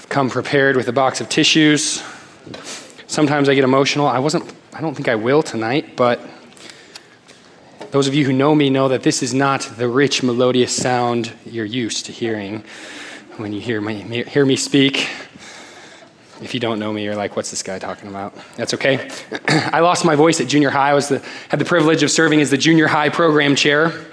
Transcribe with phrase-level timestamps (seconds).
[0.00, 2.02] I've come prepared with a box of tissues.
[3.06, 4.06] Sometimes I get emotional.
[4.06, 6.26] I wasn't I don't think I will tonight, but
[7.90, 11.34] those of you who know me know that this is not the rich melodious sound
[11.44, 12.64] you're used to hearing
[13.36, 15.06] when you hear me hear me speak.
[16.40, 18.32] If you don't know me, you're like, what's this guy talking about?
[18.56, 19.10] That's okay.
[19.48, 20.92] I lost my voice at junior high.
[20.92, 24.06] I was the, had the privilege of serving as the junior high program chair.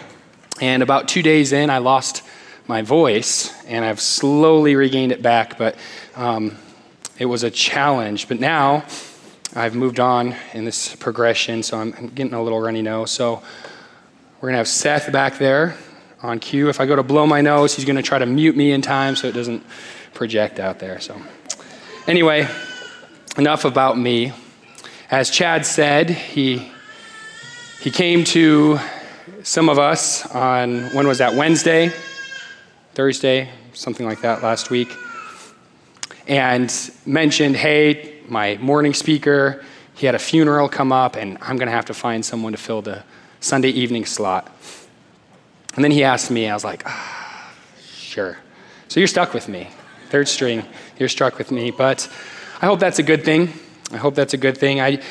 [0.60, 2.24] And about two days in, I lost
[2.68, 5.76] my voice, and I've slowly regained it back, but
[6.16, 6.58] um,
[7.18, 8.28] it was a challenge.
[8.28, 8.84] But now
[9.56, 13.12] I've moved on in this progression, so I'm getting a little runny nose.
[13.12, 13.42] So
[14.36, 15.78] we're going to have Seth back there
[16.22, 16.70] on cue.
[16.70, 18.82] If I go to blow my nose, he's going to try to mute me in
[18.82, 19.64] time so it doesn't
[20.14, 21.00] project out there.
[21.00, 21.20] So,
[22.08, 22.48] anyway,
[23.38, 24.34] enough about me.
[25.10, 26.70] As Chad said, he,
[27.80, 28.80] he came to
[29.44, 31.94] some of us on, when was that, Wednesday?
[32.98, 34.92] Thursday, something like that last week,
[36.28, 36.74] and
[37.06, 39.64] mentioned, hey, my morning speaker,
[39.94, 42.58] he had a funeral come up, and I'm going to have to find someone to
[42.58, 43.04] fill the
[43.40, 44.52] Sunday evening slot.
[45.76, 47.54] And then he asked me, I was like, ah,
[47.88, 48.40] sure.
[48.88, 49.70] So you're stuck with me.
[50.10, 50.66] Third string,
[50.98, 51.70] you're stuck with me.
[51.70, 52.12] But
[52.64, 53.54] I hope that's a good thing.
[53.92, 54.82] I hope that's a good thing.
[54.82, 55.04] I,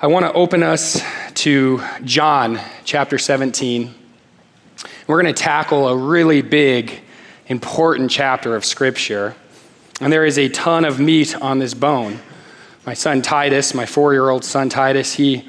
[0.00, 1.02] I want to open us
[1.34, 3.94] to John chapter 17.
[5.06, 7.02] We're going to tackle a really big,
[7.48, 9.34] important chapter of Scripture.
[10.00, 12.20] And there is a ton of meat on this bone.
[12.86, 15.46] My son Titus, my four year old son Titus, he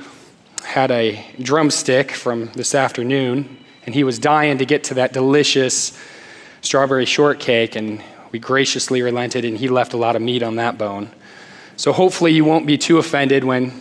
[0.61, 5.98] had a drumstick from this afternoon, and he was dying to get to that delicious
[6.59, 10.78] strawberry shortcake, and we graciously relented, and he left a lot of meat on that
[10.78, 11.09] bone.
[11.78, 13.72] So hopefully you won't be too offended when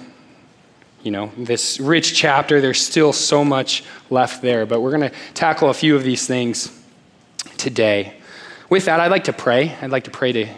[1.05, 5.17] you know, this rich chapter, there's still so much left there, but we're going to
[5.35, 6.77] tackle a few of these things
[7.59, 8.15] today.
[8.71, 9.77] With that, I'd like to pray.
[9.83, 10.49] I'd like to pray to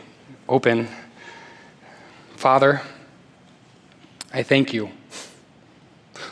[0.49, 0.89] open.
[2.37, 2.81] Father,
[4.33, 4.91] I thank you.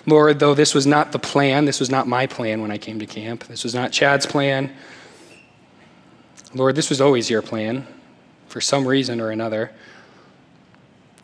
[0.07, 3.01] Lord, though this was not the plan, this was not my plan when I came
[3.01, 4.73] to camp, this was not Chad's plan.
[6.55, 7.85] Lord, this was always your plan
[8.47, 9.73] for some reason or another.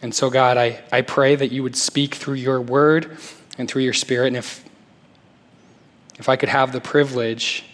[0.03, 3.19] And so, God, I, I pray that you would speak through your word
[3.59, 4.29] and through your spirit.
[4.29, 4.65] And if,
[6.19, 7.65] if I could have the privilege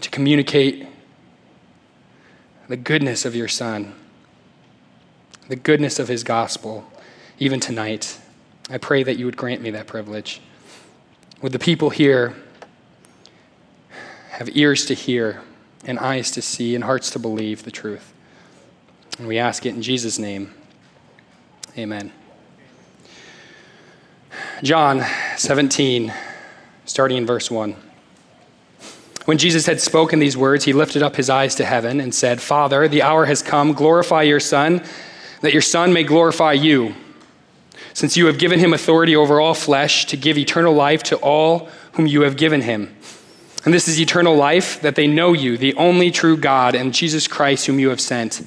[0.00, 0.86] to communicate
[2.68, 3.94] the goodness of your Son,
[5.48, 6.90] the goodness of his gospel,
[7.38, 8.18] even tonight,
[8.68, 10.40] I pray that you would grant me that privilege.
[11.42, 12.34] Would the people here
[14.30, 15.42] have ears to hear
[15.84, 18.12] and eyes to see and hearts to believe the truth?
[19.18, 20.52] And we ask it in Jesus' name.
[21.76, 22.12] Amen.
[24.62, 25.04] John
[25.36, 26.14] 17,
[26.84, 27.74] starting in verse 1.
[29.24, 32.40] When Jesus had spoken these words, he lifted up his eyes to heaven and said,
[32.40, 33.72] Father, the hour has come.
[33.72, 34.84] Glorify your Son,
[35.40, 36.94] that your Son may glorify you,
[37.92, 41.68] since you have given him authority over all flesh to give eternal life to all
[41.94, 42.94] whom you have given him.
[43.64, 47.26] And this is eternal life, that they know you, the only true God, and Jesus
[47.26, 48.46] Christ, whom you have sent.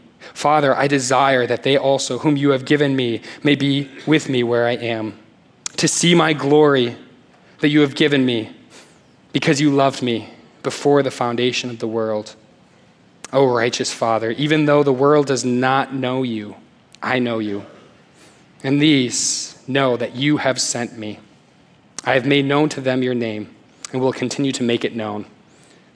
[0.33, 4.43] Father, I desire that they also, whom you have given me, may be with me
[4.43, 5.17] where I am,
[5.77, 6.95] to see my glory
[7.59, 8.55] that you have given me,
[9.33, 10.29] because you loved me
[10.63, 12.35] before the foundation of the world.
[13.33, 16.55] O righteous Father, even though the world does not know you,
[17.01, 17.65] I know you.
[18.63, 21.19] And these know that you have sent me.
[22.03, 23.53] I have made known to them your name
[23.91, 25.25] and will continue to make it known,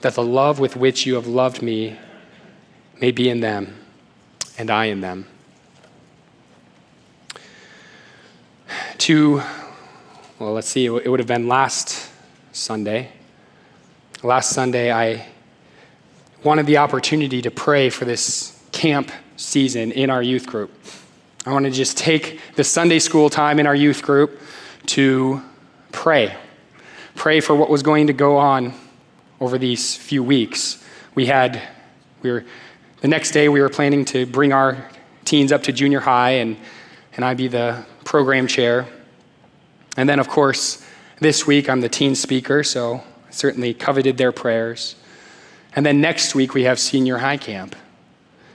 [0.00, 1.98] that the love with which you have loved me
[3.00, 3.74] may be in them
[4.58, 5.26] and I in them.
[8.98, 9.42] To,
[10.38, 12.10] well, let's see, it would have been last
[12.52, 13.10] Sunday.
[14.22, 15.26] Last Sunday, I
[16.42, 20.72] wanted the opportunity to pray for this camp season in our youth group.
[21.44, 24.40] I want to just take the Sunday school time in our youth group
[24.86, 25.42] to
[25.92, 26.34] pray.
[27.14, 28.74] Pray for what was going to go on
[29.40, 30.82] over these few weeks.
[31.14, 31.62] We had,
[32.22, 32.44] we were,
[33.00, 34.88] the next day we were planning to bring our
[35.24, 36.56] teens up to junior high and,
[37.14, 38.86] and I'd be the program chair.
[39.96, 40.84] And then, of course,
[41.20, 44.96] this week I'm the teen speaker, so I certainly coveted their prayers.
[45.74, 47.76] And then next week we have senior high camp.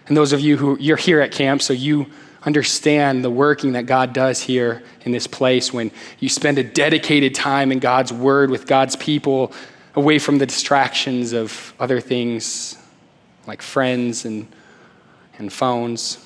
[0.07, 2.07] And those of you who, you're here at camp, so you
[2.43, 7.35] understand the working that God does here in this place when you spend a dedicated
[7.35, 9.53] time in God's Word with God's people
[9.93, 12.80] away from the distractions of other things
[13.51, 14.47] like friends and,
[15.37, 16.25] and phones.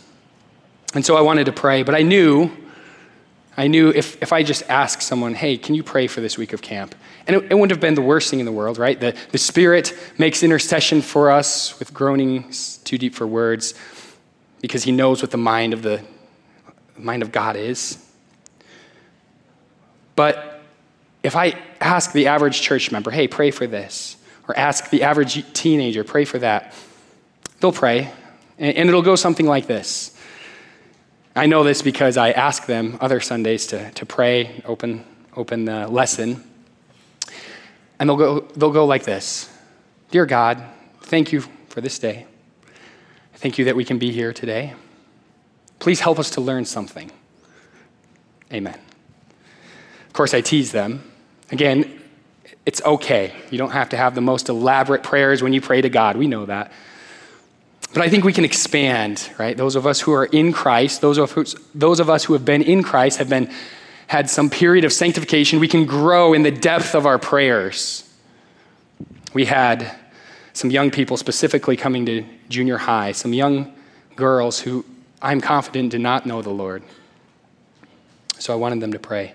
[0.94, 2.52] And so I wanted to pray, but I knew,
[3.58, 6.54] I knew if, if I just asked someone, hey, can you pray for this week
[6.54, 6.94] of camp?
[7.26, 9.00] And it, it wouldn't have been the worst thing in the world, right?
[9.00, 13.74] The, the Spirit makes intercession for us with groanings too deep for words
[14.62, 16.04] because he knows what the mind of the
[16.96, 18.08] mind of God is.
[20.16, 20.62] But
[21.24, 24.16] if I ask the average church member, hey, pray for this,
[24.48, 26.76] or ask the average teenager, pray for that,
[27.66, 28.12] they'll pray,
[28.60, 30.16] and it'll go something like this.
[31.36, 35.04] I know this because I ask them other Sundays to, to pray, open,
[35.36, 36.44] open the lesson,
[37.98, 39.50] and they'll go, they'll go like this
[40.12, 40.64] Dear God,
[41.02, 42.28] thank you for this day.
[43.34, 44.76] Thank you that we can be here today.
[45.80, 47.12] Please help us to learn something.
[48.54, 48.80] Amen.
[50.06, 51.12] Of course, I tease them.
[51.52, 52.00] Again,
[52.64, 53.34] it's okay.
[53.50, 56.16] You don't have to have the most elaborate prayers when you pray to God.
[56.16, 56.72] We know that.
[57.96, 59.56] But I think we can expand, right?
[59.56, 61.34] Those of us who are in Christ, those of,
[61.74, 63.50] those of us who have been in Christ, have been
[64.08, 65.62] had some period of sanctification.
[65.62, 68.04] We can grow in the depth of our prayers.
[69.34, 69.98] We had
[70.52, 73.74] some young people specifically coming to junior high, some young
[74.18, 74.84] girls who
[75.22, 76.84] I'm confident did not know the Lord.
[78.40, 79.32] So I wanted them to pray.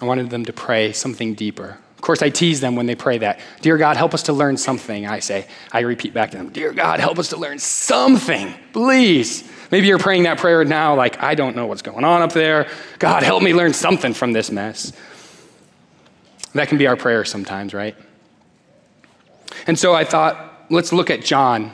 [0.00, 1.78] I wanted them to pray something deeper.
[2.04, 3.40] Course, I tease them when they pray that.
[3.62, 5.06] Dear God, help us to learn something.
[5.06, 9.50] I say, I repeat back to them, Dear God, help us to learn something, please.
[9.70, 12.68] Maybe you're praying that prayer now, like, I don't know what's going on up there.
[12.98, 14.92] God, help me learn something from this mess.
[16.52, 17.96] That can be our prayer sometimes, right?
[19.66, 21.72] And so I thought, let's look at John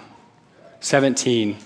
[0.78, 1.58] 17.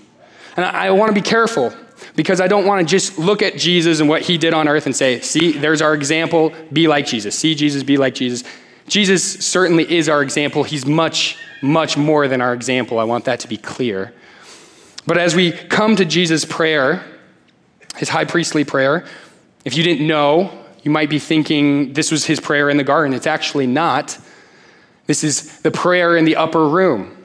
[0.57, 1.75] And I, I want to be careful
[2.17, 4.87] because I don't want to just look at Jesus and what he did on earth
[4.87, 7.37] and say, see, there's our example, be like Jesus.
[7.37, 8.45] See Jesus, be like Jesus.
[8.87, 10.63] Jesus certainly is our example.
[10.63, 12.99] He's much, much more than our example.
[12.99, 14.13] I want that to be clear.
[15.07, 17.05] But as we come to Jesus' prayer,
[17.97, 19.05] his high priestly prayer,
[19.65, 20.53] if you didn't know,
[20.83, 23.15] you might be thinking this was his prayer in the garden.
[23.15, 24.19] It's actually not.
[25.07, 27.25] This is the prayer in the upper room,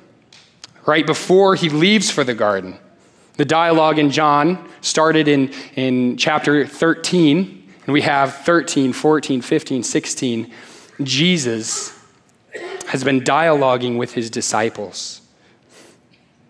[0.86, 2.78] right before he leaves for the garden.
[3.40, 9.82] The dialogue in John started in, in chapter 13, and we have 13, 14, 15,
[9.82, 10.52] 16.
[11.04, 11.98] Jesus
[12.88, 15.22] has been dialoguing with his disciples.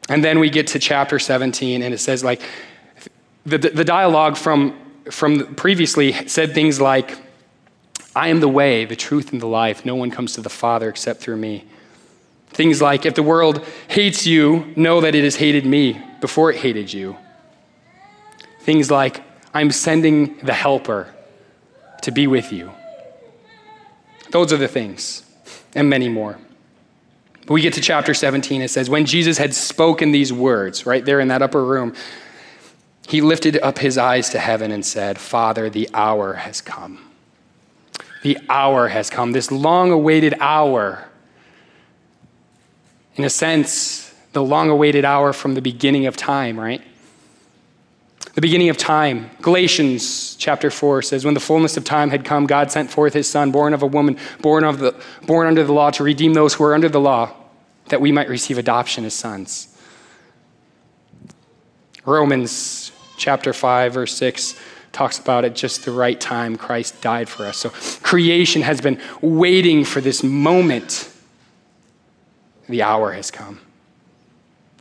[0.10, 2.41] And then we get to chapter 17, and it says, like,
[3.46, 4.75] the, the dialogue from,
[5.12, 7.19] from previously said things like,
[8.15, 9.86] I am the way, the truth, and the life.
[9.86, 11.65] No one comes to the Father except through me.
[12.50, 16.58] Things like, if the world hates you, know that it has hated me before it
[16.58, 17.15] hated you.
[18.62, 21.13] Things like, I'm sending the helper
[22.01, 22.72] to be with you.
[24.32, 25.24] Those are the things,
[25.74, 26.38] and many more.
[27.48, 28.62] We get to chapter 17.
[28.62, 31.96] It says, When Jesus had spoken these words, right there in that upper room,
[33.08, 37.10] he lifted up his eyes to heaven and said, Father, the hour has come.
[38.22, 41.09] The hour has come, this long awaited hour.
[43.20, 46.82] In a sense, the long awaited hour from the beginning of time, right?
[48.34, 49.30] The beginning of time.
[49.42, 53.30] Galatians chapter 4 says, When the fullness of time had come, God sent forth his
[53.30, 54.96] Son, born of a woman, born, of the,
[55.28, 57.36] born under the law, to redeem those who are under the law,
[57.90, 59.78] that we might receive adoption as sons.
[62.06, 64.58] Romans chapter 5, verse 6
[64.94, 67.58] talks about at just the right time Christ died for us.
[67.58, 67.70] So
[68.02, 71.09] creation has been waiting for this moment.
[72.70, 73.60] The hour has come.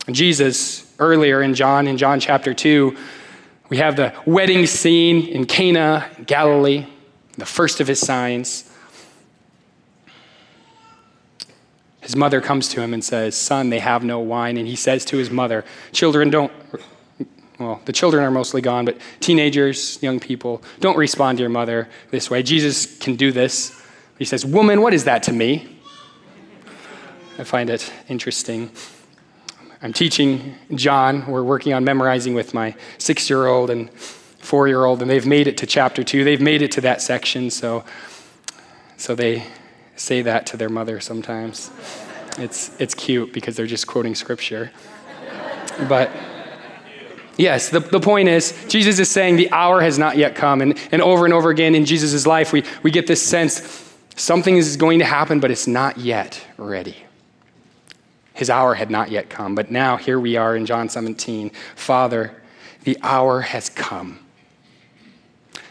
[0.09, 2.95] Jesus, earlier in John, in John chapter 2,
[3.69, 6.85] we have the wedding scene in Cana, Galilee,
[7.37, 8.69] the first of his signs.
[12.01, 14.57] His mother comes to him and says, Son, they have no wine.
[14.57, 16.51] And he says to his mother, Children don't,
[17.59, 21.89] well, the children are mostly gone, but teenagers, young people, don't respond to your mother
[22.11, 22.41] this way.
[22.43, 23.79] Jesus can do this.
[24.17, 25.78] He says, Woman, what is that to me?
[27.39, 28.69] I find it interesting.
[29.81, 31.25] I'm teaching John.
[31.25, 35.25] We're working on memorizing with my six year old and four year old, and they've
[35.25, 36.25] made it to chapter two.
[36.25, 37.85] They've made it to that section, so,
[38.97, 39.45] so they
[39.95, 41.71] say that to their mother sometimes.
[42.37, 44.71] It's, it's cute because they're just quoting scripture.
[45.87, 46.11] But
[47.37, 50.59] yes, the, the point is, Jesus is saying the hour has not yet come.
[50.59, 53.85] And, and over and over again in Jesus' life, we, we get this sense
[54.17, 56.97] something is going to happen, but it's not yet ready.
[58.39, 61.51] His hour had not yet come, but now here we are in John 17.
[61.75, 62.41] Father,
[62.85, 64.17] the hour has come.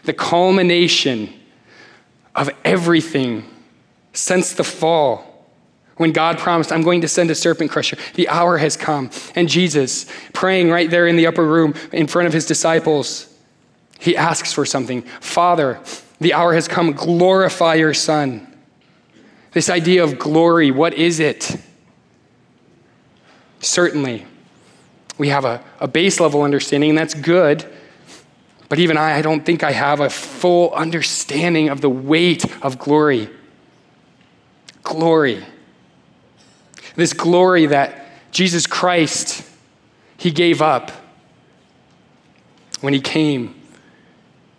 [0.04, 1.32] The culmination
[2.34, 3.48] of everything
[4.12, 5.46] since the fall,
[5.96, 9.08] when God promised, I'm going to send a serpent crusher, the hour has come.
[9.34, 13.34] And Jesus, praying right there in the upper room in front of his disciples,
[13.98, 15.80] he asks for something Father,
[16.20, 18.46] the hour has come, glorify your Son.
[19.52, 21.56] This idea of glory, what is it?
[23.60, 24.26] Certainly,
[25.18, 27.64] we have a, a base level understanding, and that's good.
[28.68, 32.78] But even I, I don't think I have a full understanding of the weight of
[32.78, 33.28] glory.
[34.82, 35.44] Glory.
[36.94, 39.48] This glory that Jesus Christ,
[40.16, 40.92] He gave up
[42.80, 43.54] when He came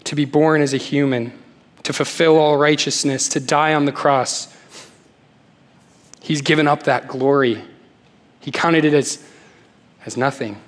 [0.06, 1.32] to be born as a human,
[1.84, 4.54] to fulfill all righteousness, to die on the cross.
[6.20, 7.64] He's given up that glory
[8.40, 9.24] he counted it as,
[10.06, 10.60] as nothing.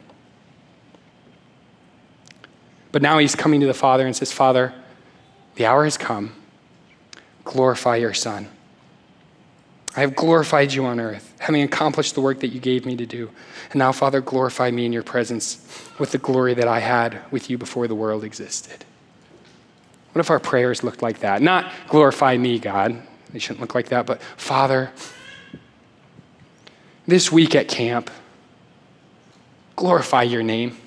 [2.92, 4.74] But now he's coming to the Father and says, Father,
[5.56, 6.34] the hour has come.
[7.44, 8.48] Glorify your Son.
[9.96, 13.06] I have glorified you on earth, having accomplished the work that you gave me to
[13.06, 13.30] do.
[13.72, 15.66] And now, Father, glorify me in your presence
[16.00, 18.86] with the glory that I had with you before the world existed.
[20.14, 21.42] What if our prayers looked like that?
[21.42, 23.02] Not glorify me, God.
[23.32, 24.92] They shouldn't look like that, but Father,
[27.12, 28.10] this week at camp,
[29.76, 30.78] glorify your name.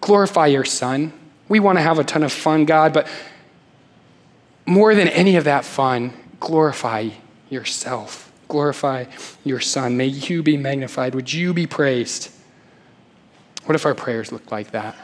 [0.00, 1.12] Glorify your son.
[1.50, 3.06] We want to have a ton of fun, God, but
[4.64, 7.10] more than any of that fun, glorify
[7.50, 8.32] yourself.
[8.48, 9.04] Glorify
[9.44, 9.98] your son.
[9.98, 11.14] May you be magnified.
[11.14, 12.30] Would you be praised?
[13.66, 14.96] What if our prayers looked like that?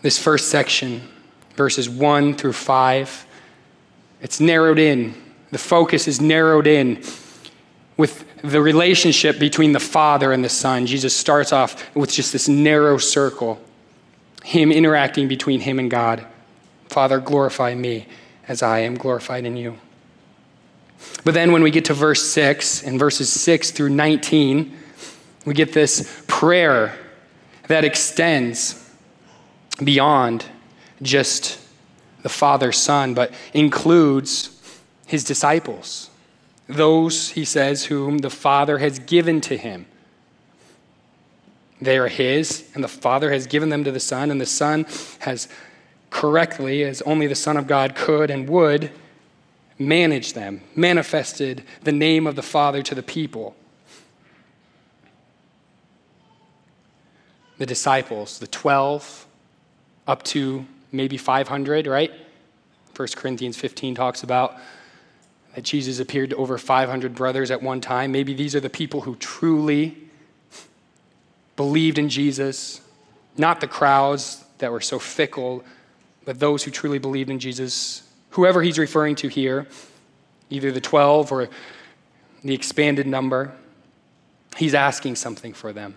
[0.00, 1.08] This first section,
[1.56, 3.26] verses 1 through 5,
[4.20, 7.02] it's narrowed in the focus is narrowed in
[7.96, 10.86] with the relationship between the Father and the Son.
[10.86, 13.60] Jesus starts off with just this narrow circle,
[14.42, 16.26] Him interacting between Him and God.
[16.88, 18.06] Father, glorify me
[18.48, 19.78] as I am glorified in you.
[21.24, 24.76] But then when we get to verse 6, in verses 6 through 19,
[25.44, 26.98] we get this prayer
[27.68, 28.90] that extends
[29.82, 30.46] beyond
[31.02, 31.58] just
[32.22, 34.61] the Father, Son, but includes
[35.12, 36.08] his disciples,
[36.68, 39.84] those, he says, whom the Father has given to him.
[41.82, 44.86] They are his, and the Father has given them to the Son, and the Son
[45.18, 45.48] has
[46.08, 48.90] correctly, as only the Son of God could and would,
[49.78, 53.54] managed them, manifested the name of the Father to the people.
[57.58, 59.26] The disciples, the 12,
[60.06, 62.12] up to maybe 500, right?
[62.96, 64.56] 1 Corinthians 15 talks about
[65.54, 68.12] that Jesus appeared to over 500 brothers at one time.
[68.12, 69.96] Maybe these are the people who truly
[71.56, 72.80] believed in Jesus,
[73.36, 75.64] not the crowds that were so fickle,
[76.24, 78.08] but those who truly believed in Jesus.
[78.30, 79.66] Whoever he's referring to here,
[80.48, 81.48] either the 12 or
[82.42, 83.52] the expanded number,
[84.56, 85.94] he's asking something for them.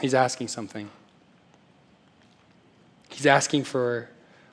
[0.00, 0.90] He's asking something.
[3.10, 4.08] He's asking for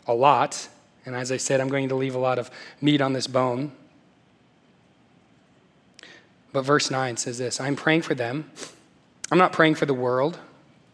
[0.06, 0.68] a lot.
[1.06, 3.72] And as I said, I'm going to leave a lot of meat on this bone.
[6.54, 8.52] But verse 9 says this I'm praying for them.
[9.32, 10.40] I'm not praying for the world,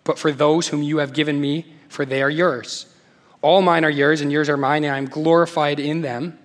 [0.03, 2.85] but for those whom you have given me, for they are yours.
[3.41, 6.37] All mine are yours, and yours are mine, and I am glorified in them.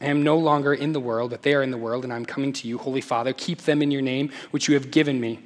[0.00, 2.24] I am no longer in the world, but they are in the world, and I'm
[2.24, 2.78] coming to you.
[2.78, 5.40] Holy Father, keep them in your name, which you have given me,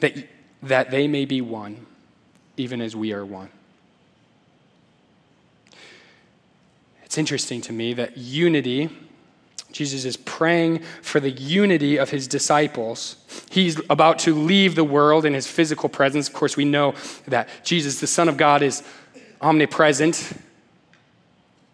[0.00, 0.28] that,
[0.62, 1.86] that they may be one,
[2.56, 3.50] even as we are one.
[7.10, 8.88] It's interesting to me that unity,
[9.72, 13.16] Jesus is praying for the unity of his disciples.
[13.50, 16.28] He's about to leave the world in his physical presence.
[16.28, 16.94] Of course, we know
[17.26, 18.84] that Jesus, the Son of God, is
[19.40, 20.34] omnipresent.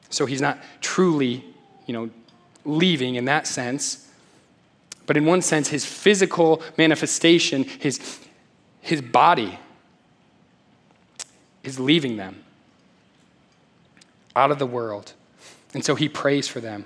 [0.09, 1.45] So he's not truly
[1.85, 2.09] you know,
[2.65, 4.11] leaving in that sense.
[5.05, 8.21] But in one sense, his physical manifestation, his,
[8.81, 9.59] his body,
[11.63, 12.43] is leaving them
[14.35, 15.13] out of the world.
[15.75, 16.85] And so he prays for them.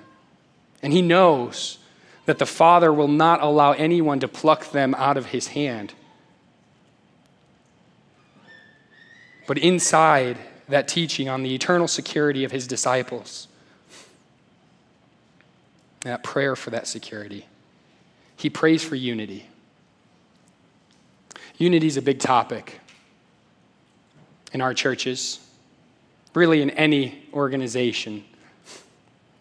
[0.82, 1.78] And he knows
[2.26, 5.94] that the Father will not allow anyone to pluck them out of his hand.
[9.46, 13.48] But inside that teaching on the eternal security of his disciples,
[16.02, 17.46] that prayer for that security.
[18.36, 19.48] He prays for unity.
[21.58, 22.80] Unity is a big topic
[24.52, 25.40] in our churches,
[26.34, 28.24] really in any organization.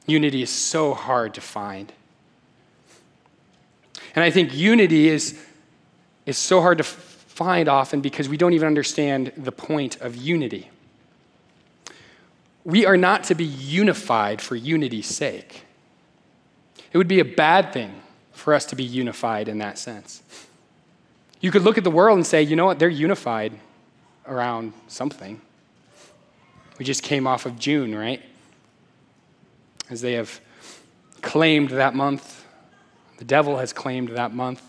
[0.09, 1.93] Unity is so hard to find.
[4.15, 5.39] And I think unity is,
[6.25, 10.69] is so hard to find often because we don't even understand the point of unity.
[12.65, 15.63] We are not to be unified for unity's sake.
[16.91, 18.01] It would be a bad thing
[18.33, 20.23] for us to be unified in that sense.
[21.39, 23.53] You could look at the world and say, you know what, they're unified
[24.27, 25.39] around something.
[26.77, 28.21] We just came off of June, right?
[29.89, 30.39] As they have
[31.21, 32.45] claimed that month,
[33.17, 34.61] the devil has claimed that month,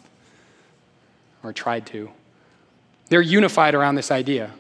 [1.43, 2.11] or tried to.
[3.09, 4.53] They're unified around this idea.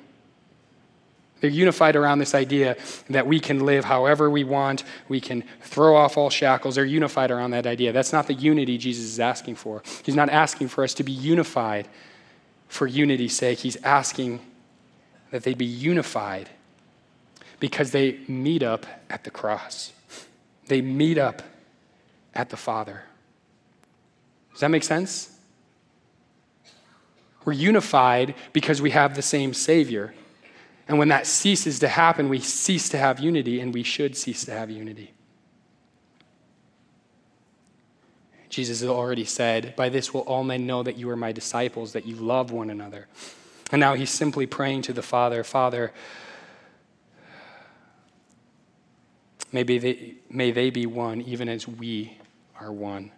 [1.41, 2.77] They're unified around this idea
[3.09, 6.75] that we can live however we want, we can throw off all shackles.
[6.75, 7.93] They're unified around that idea.
[7.93, 9.83] That's not the unity Jesus is asking for.
[10.05, 11.89] He's not asking for us to be unified
[12.69, 13.59] for unity's sake.
[13.61, 14.41] He's asking
[15.31, 16.51] that they be unified
[17.59, 19.93] because they meet up at the cross,
[20.71, 21.43] they meet up
[22.33, 23.03] at the Father.
[24.53, 25.37] Does that make sense?
[27.45, 30.15] We're unified because we have the same Savior.
[30.89, 34.45] And when that ceases to happen, we cease to have unity, and we should cease
[34.47, 35.13] to have unity.
[38.49, 41.93] Jesus has already said, By this will all men know that you are my disciples,
[41.93, 43.07] that you love one another.
[43.73, 45.93] And now he's simply praying to the Father Father,
[49.53, 52.19] may they, may they be one, even as we
[52.61, 53.13] are one.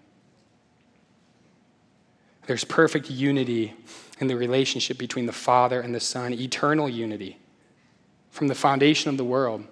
[2.47, 3.75] There's perfect unity
[4.19, 7.39] in the relationship between the Father and the Son, eternal unity
[8.31, 9.65] from the foundation of the world.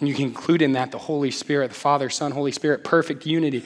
[0.00, 3.26] And you can include in that the Holy Spirit, the Father, Son, Holy Spirit, perfect
[3.26, 3.64] unity.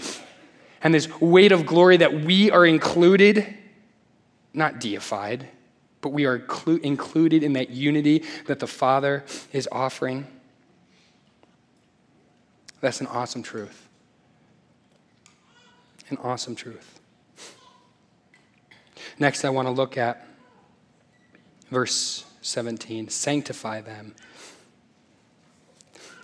[0.83, 3.46] And this weight of glory that we are included,
[4.52, 5.48] not deified,
[6.00, 6.37] but we are
[6.83, 10.26] included in that unity that the Father is offering.
[12.80, 13.88] That's an awesome truth.
[16.10, 17.00] An awesome truth.
[19.18, 20.26] Next, I want to look at
[21.70, 23.08] verse 17.
[23.08, 24.14] Sanctify them.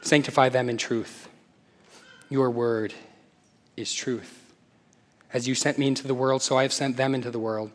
[0.02, 1.28] Sanctify them in truth.
[2.30, 2.94] Your word
[3.76, 4.52] is truth.
[5.32, 7.72] As you sent me into the world, so I have sent them into the world.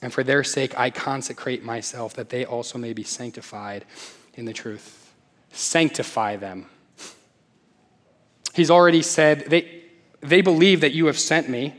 [0.00, 3.84] And for their sake, I consecrate myself that they also may be sanctified
[4.34, 5.12] in the truth.
[5.50, 6.66] Sanctify them.
[8.56, 9.82] He's already said, they,
[10.22, 11.74] they believe that you have sent me.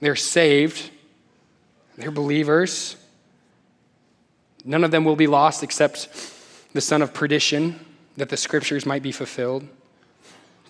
[0.00, 0.90] They're saved.
[1.96, 2.96] They're believers.
[4.64, 6.08] None of them will be lost except
[6.72, 7.78] the son of perdition,
[8.16, 9.68] that the scriptures might be fulfilled.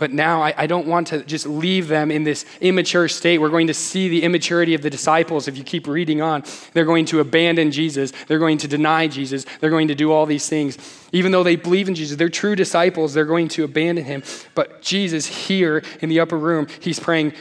[0.00, 3.36] But now I, I, don't want to just leave them in this immature state.
[3.36, 6.42] We're going to see the immaturity of the disciples if you keep reading on.
[6.72, 8.10] They're going to abandon Jesus.
[8.26, 9.44] They're going to deny Jesus.
[9.60, 10.78] They're going to do all these things.
[11.12, 14.22] Even though they believe in Jesus, they're true disciples, they're going to abandon him.
[14.54, 17.34] But Jesus, here in the upper room, he's praying,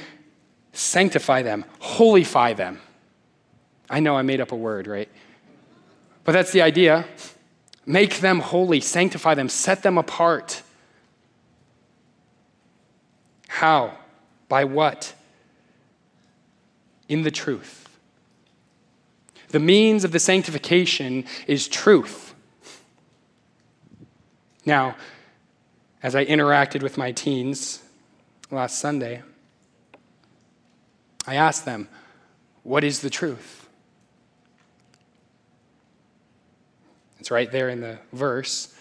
[0.74, 2.82] sanctify them, holify them.
[3.90, 5.08] I know I made up a word, right?
[6.26, 7.06] But that's the idea.
[7.86, 10.62] Make them holy, sanctify them, set them apart.
[13.50, 13.98] How?
[14.48, 15.14] By what?
[17.10, 17.90] In the truth.
[19.50, 22.36] The means of the sanctification is truth.
[24.66, 24.96] Now,
[26.04, 27.82] as I interacted with my teens
[28.52, 29.24] last Sunday,
[31.26, 31.90] I asked them,
[32.64, 33.68] What is the truth?
[37.20, 38.74] It's right there in the verse.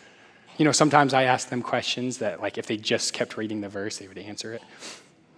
[0.59, 3.69] You know, sometimes I ask them questions that, like, if they just kept reading the
[3.69, 4.63] verse, they would answer it.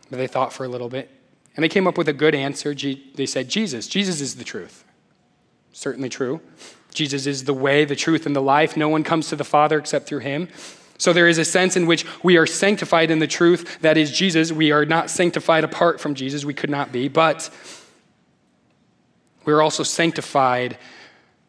[0.09, 1.11] But they thought for a little bit.
[1.55, 2.75] And they came up with a good answer.
[2.75, 3.87] They said, Jesus.
[3.87, 4.85] Jesus is the truth.
[5.73, 6.41] Certainly true.
[6.95, 8.77] Jesus is the way, the truth, and the life.
[8.77, 10.49] No one comes to the Father except through him.
[10.97, 14.11] So there is a sense in which we are sanctified in the truth that is
[14.11, 14.53] Jesus.
[14.53, 16.45] We are not sanctified apart from Jesus.
[16.45, 17.09] We could not be.
[17.09, 17.51] But
[19.45, 20.79] we're also sanctified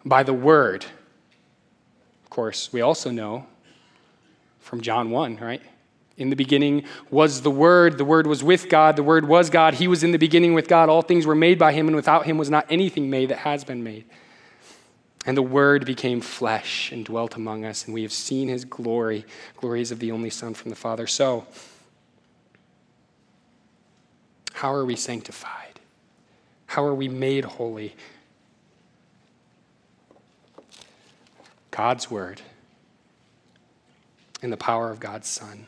[0.06, 0.86] by the Word.
[2.24, 3.46] Of course, we also know
[4.62, 5.62] from John 1, right?
[6.18, 7.98] In the beginning was the Word.
[7.98, 8.96] The Word was with God.
[8.96, 9.74] The Word was God.
[9.76, 10.88] He was in the beginning with God.
[10.88, 13.64] All things were made by Him, and without Him was not anything made that has
[13.64, 14.06] been made.
[15.26, 19.26] And the Word became flesh and dwelt among us, and we have seen His glory,
[19.58, 21.08] glories of the only Son from the Father.
[21.08, 21.48] So,
[24.54, 25.80] how are we sanctified?
[26.68, 27.96] How are we made holy?
[31.72, 32.42] God's Word
[34.42, 35.68] in the power of God's Son,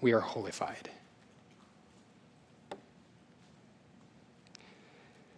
[0.00, 0.90] we are holified.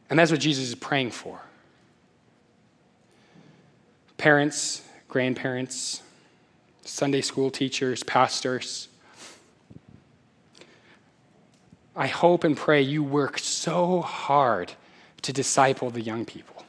[0.09, 1.41] And that's what Jesus is praying for.
[4.17, 6.03] Parents, grandparents,
[6.85, 8.89] Sunday school teachers, pastors,
[11.97, 14.73] I hope and pray you work so hard
[15.23, 16.65] to disciple the young people,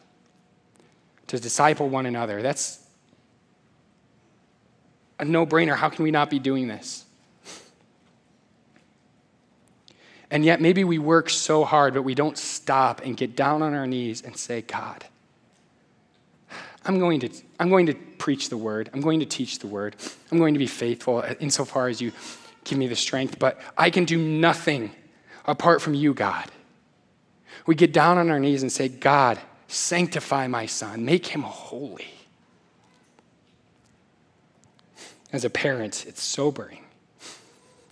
[1.27, 2.41] to disciple one another.
[2.41, 2.84] That's
[5.19, 5.75] a no brainer.
[5.75, 7.05] How can we not be doing this?
[10.31, 13.73] And yet, maybe we work so hard, but we don't stop and get down on
[13.73, 15.05] our knees and say, God,
[16.83, 18.89] I'm going to, I'm going to preach the word.
[18.93, 19.95] I'm going to teach the word.
[20.31, 22.11] I'm going to be faithful insofar as you
[22.63, 24.91] give me the strength, but I can do nothing
[25.45, 26.45] apart from you, God.
[27.65, 32.07] We get down on our knees and say, God, sanctify my son, make him holy.
[35.35, 36.85] As a parent, it's sobering.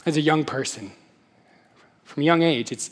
[0.06, 0.94] As a young person,
[2.06, 2.90] from a young age, it's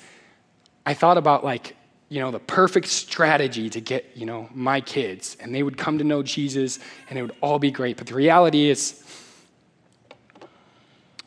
[0.86, 1.78] I thought about like,
[2.10, 6.00] you know, the perfect strategy to get, you know, my kids and they would come
[6.00, 7.96] to know Jesus and it would all be great.
[7.96, 9.02] But the reality is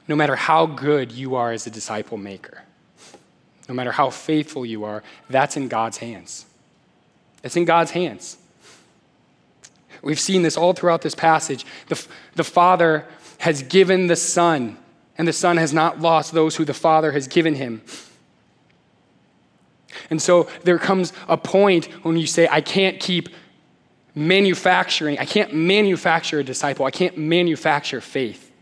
[0.06, 2.62] no matter how good you are as a disciple maker,
[3.70, 6.44] no matter how faithful you are, that's in God's hands.
[7.42, 8.37] It's in God's hands.
[10.04, 11.64] We've seen this all throughout this passage.
[11.88, 13.06] The, the Father
[13.38, 14.76] has given the Son,
[15.16, 17.82] and the Son has not lost those who the Father has given him.
[20.10, 23.30] And so there comes a point when you say, I can't keep
[24.14, 28.52] manufacturing, I can't manufacture a disciple, I can't manufacture faith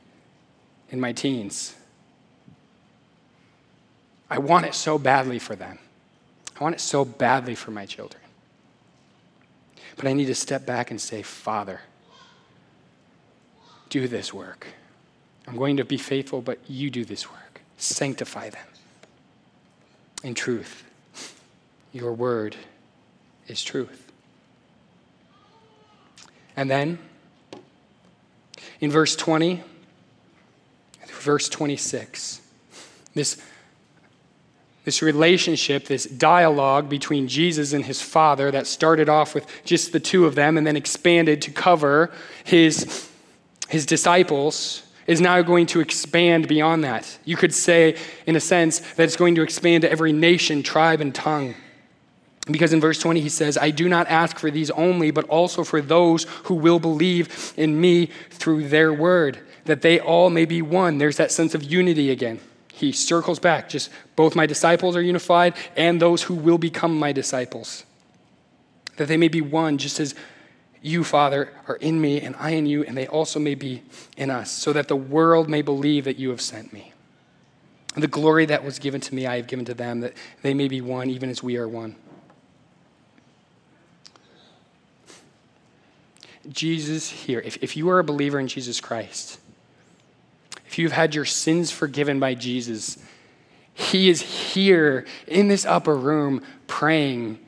[0.91, 1.75] in my teens.
[4.31, 5.79] I want it so badly for them.
[6.59, 8.22] I want it so badly for my children.
[9.97, 11.81] But I need to step back and say, Father,
[13.89, 14.67] do this work.
[15.47, 17.61] I'm going to be faithful, but you do this work.
[17.77, 18.67] Sanctify them
[20.23, 20.85] in truth.
[21.93, 22.57] Your word
[23.49, 24.11] is truth.
[26.57, 26.99] And then,
[28.81, 29.63] in verse 20,
[31.09, 32.41] verse 26,
[33.15, 33.43] this
[34.85, 40.01] this relationship, this dialogue between Jesus and his Father that started off with just the
[40.01, 42.11] two of them and then expanded to cover
[42.45, 43.09] his,
[43.69, 47.19] his disciples, is now going to expand beyond that.
[47.25, 51.01] You could say, in a sense, that it's going to expand to every nation, tribe,
[51.01, 51.55] and tongue.
[52.51, 55.63] Because in verse 20 he says, I do not ask for these only, but also
[55.63, 60.61] for those who will believe in me through their word, that they all may be
[60.61, 60.99] one.
[60.99, 62.41] There's that sense of unity again
[62.75, 67.13] he circles back just both my disciples are unified and those who will become my
[67.13, 67.85] disciples.
[68.97, 70.15] That they may be one, just as
[70.81, 73.83] you, Father, are in me and I in you, and they also may be
[74.17, 76.93] in us, so that the world may believe that you have sent me.
[77.95, 80.67] The glory that was given to me, I have given to them, that they may
[80.67, 81.95] be one, even as we are one.
[86.49, 89.39] Jesus here, if, if you are a believer in Jesus Christ,
[90.73, 92.97] if you've had your sins forgiven by Jesus,
[93.75, 97.39] He is here in this upper room praying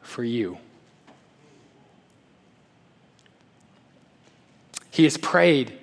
[0.00, 0.56] for you.
[4.90, 5.78] He has prayed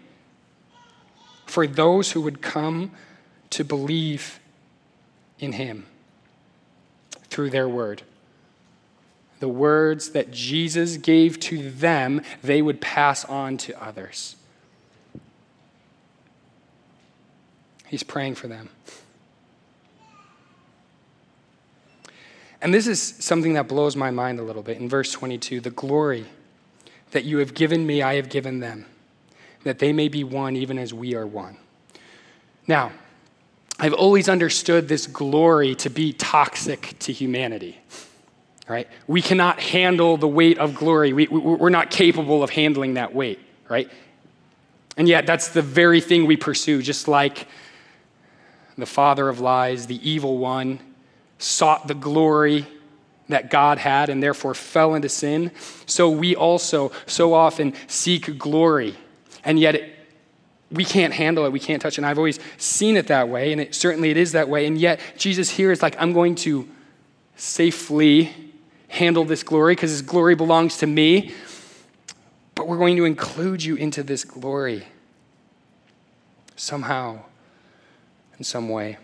[1.46, 2.90] for those who would come
[3.52, 4.40] to believe
[5.38, 5.86] in him
[7.26, 8.02] through their word.
[9.40, 14.36] The words that Jesus gave to them, they would pass on to others.
[17.92, 18.70] He's praying for them.
[22.62, 24.78] And this is something that blows my mind a little bit.
[24.78, 26.26] In verse 22, the glory
[27.12, 28.86] that you have given me, I have given them,
[29.66, 31.58] that they may be one even as we are one.
[32.66, 32.94] Now,
[33.78, 37.78] I've always understood this glory to be toxic to humanity.
[38.70, 38.88] Right?
[39.06, 41.12] We cannot handle the weight of glory.
[41.12, 43.90] We, we're not capable of handling that weight, right?
[44.96, 47.48] And yet, that's the very thing we pursue, just like
[48.78, 50.80] the father of lies, the evil one,
[51.38, 52.66] sought the glory
[53.30, 55.52] that God had and therefore fell into sin.
[55.86, 58.96] So we also so often seek glory,
[59.44, 59.96] and yet it,
[60.72, 61.52] we can't handle it.
[61.52, 61.98] We can't touch it.
[62.00, 64.66] And I've always seen it that way, and it, certainly it is that way.
[64.66, 66.70] And yet Jesus here is like, I'm going to
[67.36, 68.34] safely
[68.88, 71.34] handle this glory because this glory belongs to me.
[72.56, 74.86] But we're going to include you into this glory
[76.56, 77.20] somehow,
[78.42, 78.98] in some way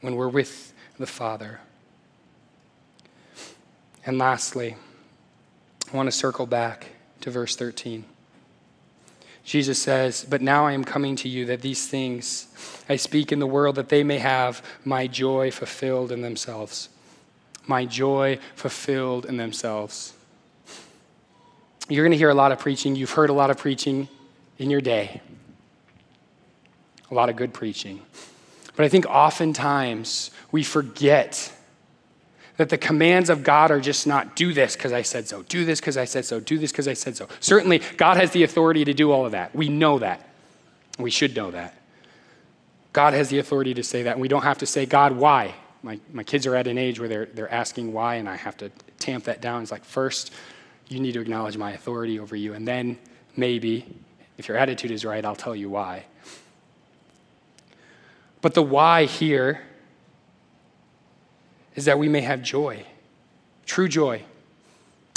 [0.00, 1.60] when we're with the Father.
[4.06, 4.74] And lastly,
[5.92, 6.86] I want to circle back
[7.20, 8.06] to verse 13.
[9.44, 12.48] Jesus says, But now I am coming to you that these things
[12.88, 16.88] I speak in the world that they may have my joy fulfilled in themselves.
[17.66, 20.14] My joy fulfilled in themselves.
[21.90, 22.96] You're going to hear a lot of preaching.
[22.96, 24.08] You've heard a lot of preaching
[24.56, 25.20] in your day,
[27.14, 28.02] a lot of good preaching.
[28.76, 31.52] But I think oftentimes we forget
[32.56, 35.64] that the commands of God are just not do this because I said so, do
[35.64, 37.28] this because I said so, do this because I said so.
[37.40, 39.54] Certainly, God has the authority to do all of that.
[39.54, 40.28] We know that.
[40.98, 41.74] We should know that.
[42.92, 44.12] God has the authority to say that.
[44.12, 45.54] And we don't have to say, God, why?
[45.82, 48.56] My, my kids are at an age where they're, they're asking why, and I have
[48.58, 49.62] to tamp that down.
[49.62, 50.32] It's like, first,
[50.88, 52.98] you need to acknowledge my authority over you, and then
[53.36, 53.84] maybe,
[54.38, 56.06] if your attitude is right, I'll tell you why.
[58.44, 59.62] But the why here
[61.74, 62.84] is that we may have joy,
[63.64, 64.22] true joy,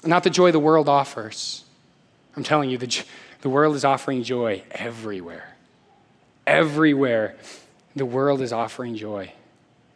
[0.05, 1.65] not the joy the world offers.
[2.37, 3.03] I'm telling you, the,
[3.41, 5.57] the world is offering joy everywhere.
[6.47, 7.35] Everywhere,
[7.97, 9.33] the world is offering joy.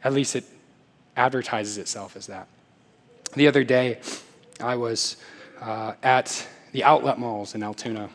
[0.04, 0.44] At least it
[1.16, 2.50] advertises itself as that.
[3.34, 4.02] The other day,
[4.60, 5.16] I was
[5.62, 8.10] uh, at the outlet malls in Altoona,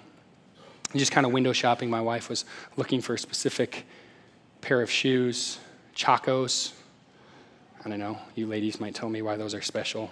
[0.95, 1.89] just kind of window shopping.
[1.89, 2.45] My wife was
[2.77, 3.87] looking for a specific
[4.67, 5.61] pair of shoes,
[5.95, 6.73] Chacos.
[7.85, 10.11] I don't know, you ladies might tell me why those are special.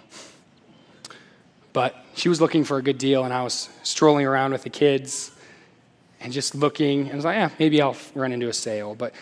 [1.73, 4.69] But she was looking for a good deal, and I was strolling around with the
[4.69, 5.31] kids
[6.21, 8.95] and just looking, and I was like, yeah, maybe I'll run into a sale.
[8.95, 9.13] But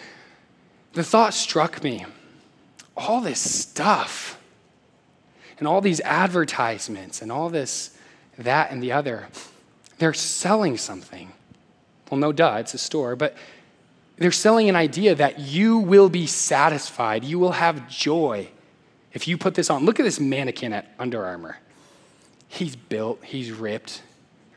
[0.92, 2.06] the thought struck me
[2.96, 4.40] all this stuff,
[5.58, 7.98] and all these advertisements, and all this,
[8.38, 9.30] that, and the other,
[9.98, 11.34] they're selling something.
[12.12, 13.36] Well, no duh, it's a store, but
[14.18, 18.50] they're selling an idea that you will be satisfied, you will have joy
[19.12, 19.86] if you put this on.
[19.86, 21.58] Look at this mannequin at Under Armour.
[22.48, 24.02] He's built, he's ripped,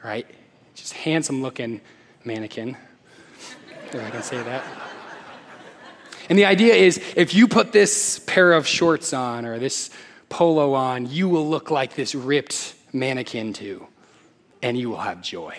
[0.05, 0.27] right?
[0.75, 1.81] Just handsome looking
[2.25, 2.77] mannequin.
[3.93, 4.65] If I can say that.
[6.29, 9.91] And the idea is if you put this pair of shorts on or this
[10.29, 13.87] polo on, you will look like this ripped mannequin too,
[14.61, 15.57] and you will have joy.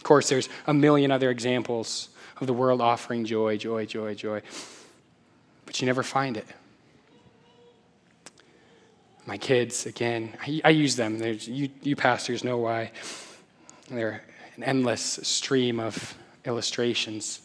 [0.00, 2.08] Of course, there's a million other examples
[2.40, 4.40] of the world offering joy, joy, joy, joy,
[5.66, 6.46] but you never find it.
[9.26, 11.22] My kids, again, I, I use them.
[11.22, 12.92] You, you pastors know why.
[13.90, 14.22] They're
[14.56, 16.14] an endless stream of
[16.46, 17.42] illustrations.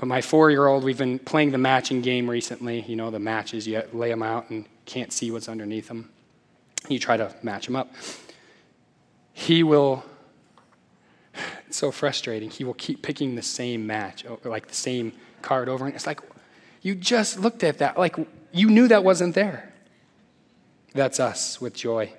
[0.00, 2.80] But my four year old, we've been playing the matching game recently.
[2.80, 6.10] You know, the matches, you lay them out and can't see what's underneath them.
[6.88, 7.94] You try to match them up.
[9.32, 10.04] He will
[11.70, 12.50] it's so frustrating.
[12.50, 15.86] He will keep picking the same match, like the same card over.
[15.86, 16.20] And it's like,
[16.82, 17.96] you just looked at that.
[17.96, 18.16] Like,
[18.50, 19.72] you knew that wasn't there.
[20.94, 22.12] That's us with joy.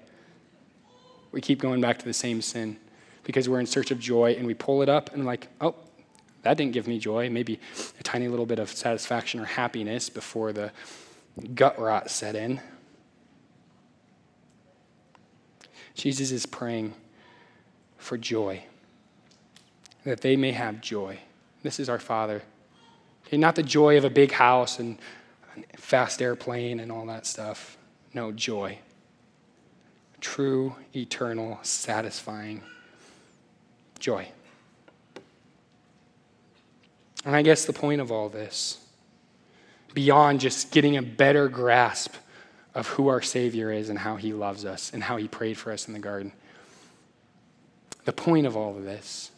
[1.34, 2.78] We keep going back to the same sin
[3.26, 5.76] because we're in search of joy and we pull it up and, like, oh,
[6.44, 7.30] that didn't give me joy.
[7.30, 7.60] Maybe
[8.00, 10.72] a tiny little bit of satisfaction or happiness before the
[11.56, 12.62] gut rot set in.
[15.94, 16.94] Jesus is praying
[17.98, 18.64] for joy
[20.04, 21.20] that they may have joy.
[21.64, 22.42] This is our Father
[23.32, 24.98] Okay, not the joy of a big house and
[25.78, 27.78] fast airplane and all that stuff.
[28.14, 28.78] No, joy.
[30.20, 32.62] True, eternal, satisfying
[34.00, 34.28] joy.
[37.24, 38.80] And I guess the point of all this,
[39.94, 42.16] beyond just getting a better grasp
[42.76, 45.72] of who our Savior is and how He loves us and how He prayed for
[45.72, 46.34] us in the garden,
[48.04, 49.31] the point of all of this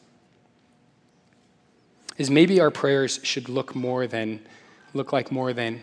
[2.17, 4.39] is maybe our prayers should look more than
[4.93, 5.81] look like more than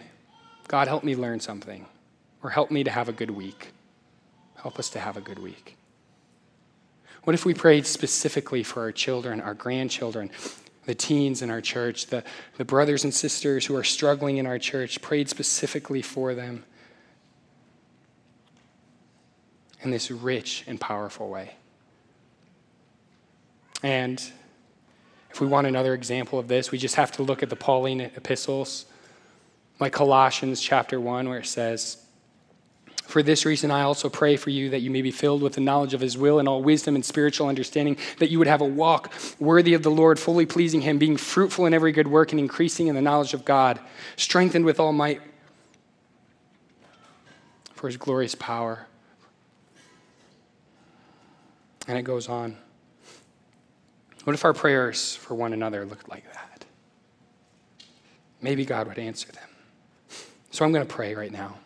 [0.68, 1.86] God help me learn something
[2.42, 3.72] or help me to have a good week.
[4.54, 5.76] Help us to have a good week.
[7.24, 10.30] What if we prayed specifically for our children, our grandchildren,
[10.86, 12.24] the teens in our church, the,
[12.56, 16.64] the brothers and sisters who are struggling in our church, prayed specifically for them
[19.82, 21.54] in this rich and powerful way?
[23.82, 24.22] And
[25.32, 28.00] if we want another example of this, we just have to look at the Pauline
[28.00, 28.86] epistles,
[29.78, 32.04] like Colossians chapter 1, where it says,
[33.04, 35.60] For this reason, I also pray for you that you may be filled with the
[35.60, 38.66] knowledge of his will and all wisdom and spiritual understanding, that you would have a
[38.66, 42.40] walk worthy of the Lord, fully pleasing him, being fruitful in every good work and
[42.40, 43.78] increasing in the knowledge of God,
[44.16, 45.20] strengthened with all might
[47.74, 48.86] for his glorious power.
[51.88, 52.58] And it goes on.
[54.30, 56.64] What if our prayers for one another looked like that?
[58.40, 59.48] Maybe God would answer them.
[60.52, 61.56] So I'm going to pray right now.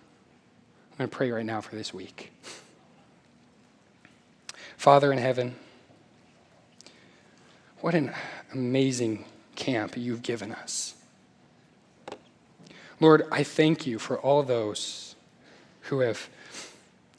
[0.92, 2.32] I'm going to pray right now for this week.
[4.78, 5.56] Father in heaven,
[7.82, 8.14] what an
[8.54, 10.94] amazing camp you've given us.
[12.98, 15.16] Lord, I thank you for all those
[15.82, 16.30] who have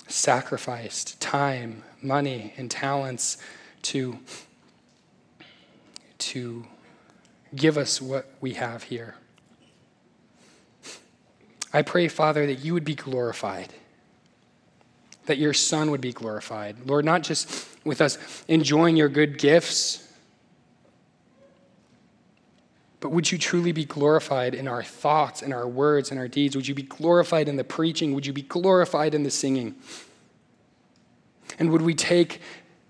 [0.07, 3.37] sacrificed time, money, and talents
[3.83, 4.17] to
[6.17, 6.65] to
[7.55, 9.15] give us what we have here.
[11.73, 13.73] I pray, Father, that you would be glorified,
[15.25, 16.85] that your Son would be glorified.
[16.85, 20.01] Lord, not just with us enjoying your good gifts,
[23.01, 26.55] but would you truly be glorified in our thoughts, in our words, in our deeds?
[26.55, 28.13] Would you be glorified in the preaching?
[28.13, 29.75] Would you be glorified in the singing?
[31.59, 32.41] And would we take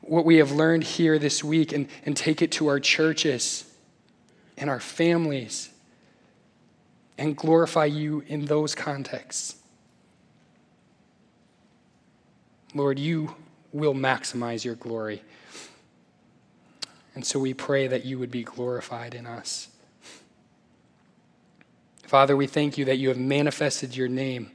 [0.07, 3.65] what we have learned here this week and, and take it to our churches
[4.57, 5.69] and our families
[7.17, 9.55] and glorify you in those contexts.
[12.73, 13.35] Lord, you
[13.71, 15.23] will maximize your glory.
[17.15, 19.69] And so we pray that you would be glorified in us.
[22.03, 24.51] Father, we thank you that you have manifested your name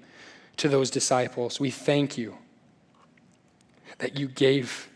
[0.58, 1.58] to those disciples.
[1.58, 2.36] We thank you
[3.98, 4.89] that you gave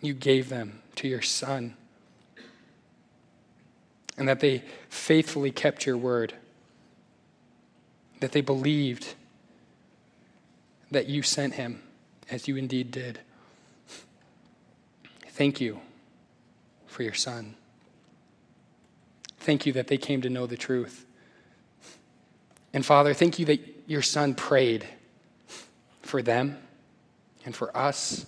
[0.00, 1.74] you gave them to your Son,
[4.16, 6.34] and that they faithfully kept your word,
[8.20, 9.14] that they believed
[10.90, 11.82] that you sent him,
[12.30, 13.20] as you indeed did.
[15.28, 15.80] Thank you
[16.86, 17.54] for your Son.
[19.38, 21.06] Thank you that they came to know the truth.
[22.72, 24.86] And Father, thank you that your Son prayed
[26.02, 26.58] for them
[27.44, 28.26] and for us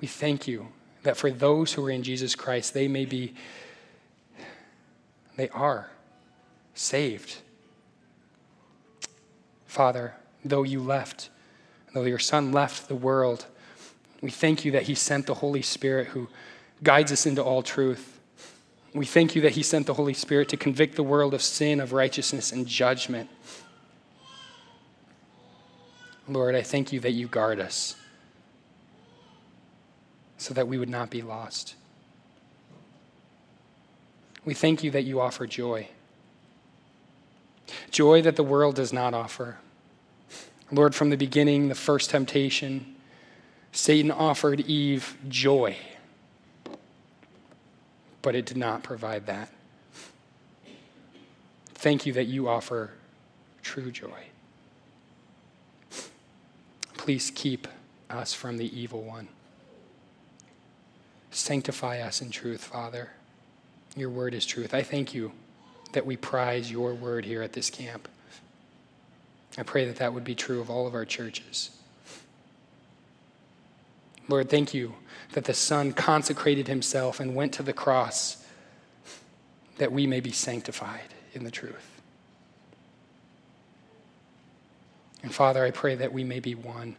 [0.00, 0.68] we thank you
[1.02, 3.34] that for those who are in Jesus Christ, they may be,
[5.36, 5.90] they are
[6.74, 7.36] saved.
[9.66, 11.30] Father, though you left,
[11.94, 13.46] though your Son left the world,
[14.20, 16.28] we thank you that He sent the Holy Spirit who
[16.82, 18.18] guides us into all truth.
[18.94, 21.80] We thank you that He sent the Holy Spirit to convict the world of sin,
[21.80, 23.30] of righteousness, and judgment.
[26.28, 27.94] Lord, I thank you that you guard us
[30.38, 31.74] so that we would not be lost.
[34.44, 35.88] We thank you that you offer joy.
[37.90, 39.58] Joy that the world does not offer.
[40.70, 42.96] Lord, from the beginning, the first temptation,
[43.72, 45.76] Satan offered Eve joy,
[48.22, 49.50] but it did not provide that.
[51.74, 52.92] Thank you that you offer
[53.62, 54.24] true joy.
[56.96, 57.68] Please keep
[58.08, 59.28] us from the evil one.
[61.36, 63.10] Sanctify us in truth, Father.
[63.94, 64.72] Your word is truth.
[64.72, 65.32] I thank you
[65.92, 68.08] that we prize your word here at this camp.
[69.58, 71.76] I pray that that would be true of all of our churches.
[74.28, 74.94] Lord, thank you
[75.32, 78.42] that the Son consecrated himself and went to the cross
[79.76, 82.00] that we may be sanctified in the truth.
[85.22, 86.96] And Father, I pray that we may be one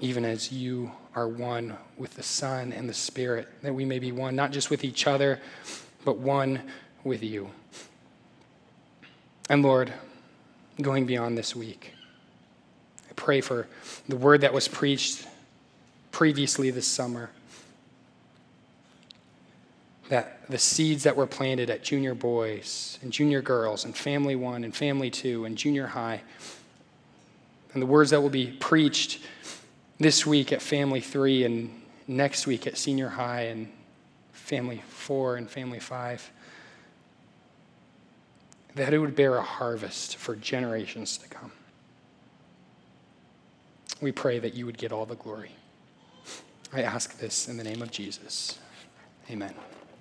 [0.00, 4.12] even as you are one with the Son and the Spirit, that we may be
[4.12, 5.40] one, not just with each other,
[6.04, 6.60] but one
[7.04, 7.50] with you.
[9.48, 9.92] And Lord,
[10.82, 11.92] going beyond this week,
[13.08, 13.68] I pray for
[14.08, 15.26] the word that was preached
[16.10, 17.30] previously this summer
[20.08, 24.62] that the seeds that were planted at junior boys and junior girls and family one
[24.62, 26.20] and family two and junior high,
[27.72, 29.20] and the words that will be preached
[29.98, 31.70] this week at family three and
[32.06, 33.68] next week at senior high and
[34.32, 36.30] family four and family five,
[38.74, 41.52] that it would bear a harvest for generations to come.
[44.00, 45.52] We pray that you would get all the glory.
[46.72, 48.58] I ask this in the name of Jesus.
[49.30, 49.54] Amen.